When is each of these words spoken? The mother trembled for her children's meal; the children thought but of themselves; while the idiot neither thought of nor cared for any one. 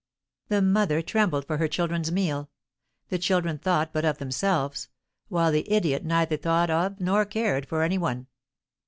The 0.47 0.63
mother 0.63 1.03
trembled 1.03 1.45
for 1.45 1.57
her 1.57 1.67
children's 1.67 2.11
meal; 2.11 2.49
the 3.09 3.19
children 3.19 3.59
thought 3.59 3.93
but 3.93 4.03
of 4.03 4.17
themselves; 4.17 4.89
while 5.27 5.51
the 5.51 5.71
idiot 5.71 6.03
neither 6.03 6.37
thought 6.37 6.71
of 6.71 6.99
nor 6.99 7.23
cared 7.23 7.67
for 7.67 7.83
any 7.83 7.99
one. 7.99 8.25